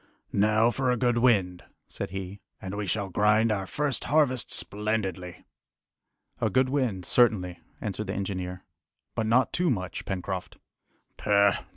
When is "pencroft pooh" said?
10.05-11.51